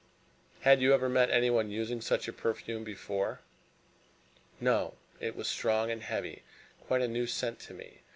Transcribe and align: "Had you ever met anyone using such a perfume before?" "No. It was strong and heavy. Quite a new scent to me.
"Had 0.61 0.81
you 0.81 0.95
ever 0.95 1.07
met 1.07 1.29
anyone 1.29 1.69
using 1.69 2.01
such 2.01 2.27
a 2.27 2.33
perfume 2.33 2.83
before?" 2.83 3.41
"No. 4.59 4.95
It 5.19 5.35
was 5.35 5.47
strong 5.47 5.91
and 5.91 6.01
heavy. 6.01 6.41
Quite 6.79 7.03
a 7.03 7.07
new 7.07 7.27
scent 7.27 7.59
to 7.59 7.75
me. 7.75 7.99